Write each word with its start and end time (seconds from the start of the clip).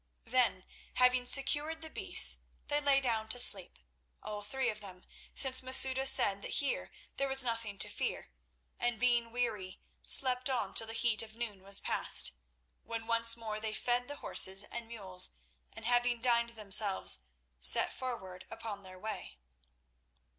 Then, 0.25 0.65
having 0.95 1.27
secured 1.27 1.81
the 1.83 1.89
beasts, 1.91 2.39
they 2.69 2.81
lay 2.81 2.99
down 3.01 3.29
to 3.29 3.37
sleep, 3.37 3.77
all 4.23 4.41
three 4.41 4.71
of 4.71 4.81
them, 4.81 5.05
since 5.35 5.61
Masouda 5.61 6.07
said 6.07 6.41
that 6.41 6.55
here 6.57 6.89
there 7.17 7.27
was 7.27 7.43
nothing 7.43 7.77
to 7.77 7.87
fear; 7.87 8.31
and 8.79 8.99
being 8.99 9.31
weary, 9.31 9.79
slept 10.01 10.49
on 10.49 10.73
till 10.73 10.87
the 10.87 10.93
heat 10.93 11.21
of 11.21 11.35
noon 11.35 11.61
was 11.61 11.79
past, 11.79 12.31
when 12.81 13.05
once 13.05 13.37
more 13.37 13.59
they 13.59 13.75
fed 13.75 14.07
the 14.07 14.15
horses 14.25 14.63
and 14.63 14.87
mules, 14.87 15.37
and 15.71 15.85
having 15.85 16.19
dined 16.19 16.49
themselves, 16.55 17.19
set 17.59 17.93
forward 17.93 18.47
upon 18.49 18.81
their 18.81 18.97
way. 18.97 19.37